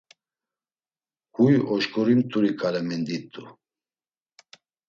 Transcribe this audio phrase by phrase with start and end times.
[1.33, 3.43] Huy Oşǩurimt̆uri ǩale mendit̆u.